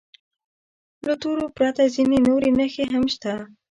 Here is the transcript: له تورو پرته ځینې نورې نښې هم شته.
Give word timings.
له 1.05 1.13
تورو 1.21 1.45
پرته 1.57 1.81
ځینې 1.95 2.17
نورې 2.27 2.49
نښې 2.57 2.85
هم 2.93 3.03
شته. 3.13 3.33